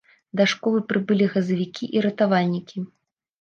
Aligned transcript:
Да 0.39 0.45
школы 0.53 0.79
прыбылі 0.91 1.27
газавікі 1.35 1.91
і 1.99 2.03
ратавальнікі. 2.07 2.77